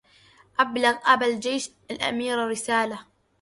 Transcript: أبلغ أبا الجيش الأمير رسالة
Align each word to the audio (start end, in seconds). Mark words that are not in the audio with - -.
أبلغ 0.59 0.97
أبا 1.05 1.25
الجيش 1.25 1.69
الأمير 1.91 2.47
رسالة 2.49 2.99